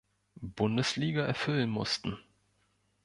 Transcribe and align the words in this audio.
Bundesliga" 0.41 1.21
erfüllen 1.27 1.69
mussten. 1.69 2.17